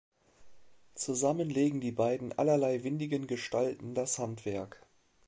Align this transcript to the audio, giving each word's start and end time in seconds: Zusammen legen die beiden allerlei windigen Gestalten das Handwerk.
Zusammen 0.95 1.47
legen 1.51 1.79
die 1.79 1.91
beiden 1.91 2.35
allerlei 2.35 2.81
windigen 2.83 3.27
Gestalten 3.27 3.93
das 3.93 4.17
Handwerk. 4.17 4.83